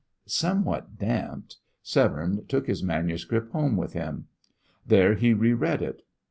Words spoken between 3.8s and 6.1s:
him. There he re read it.